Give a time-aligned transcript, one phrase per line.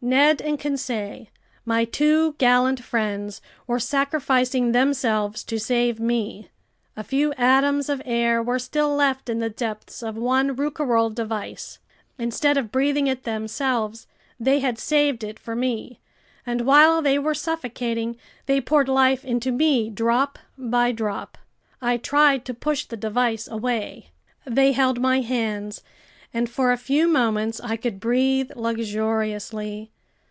[0.00, 1.26] Ned and Conseil,
[1.64, 6.50] my two gallant friends, were sacrificing themselves to save me.
[6.96, 11.80] A few atoms of air were still left in the depths of one Rouquayrol device.
[12.16, 14.06] Instead of breathing it themselves,
[14.38, 15.98] they had saved it for me,
[16.46, 18.16] and while they were suffocating,
[18.46, 21.36] they poured life into me drop by drop!
[21.82, 24.10] I tried to push the device away.
[24.46, 25.82] They held my hands,
[26.34, 29.90] and for a few moments I could breathe luxuriously.